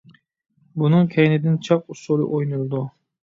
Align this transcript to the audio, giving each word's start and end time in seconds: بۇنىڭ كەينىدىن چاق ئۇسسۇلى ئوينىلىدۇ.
بۇنىڭ 0.83 1.09
كەينىدىن 1.17 1.59
چاق 1.69 1.91
ئۇسسۇلى 1.95 2.25
ئوينىلىدۇ. 2.31 2.81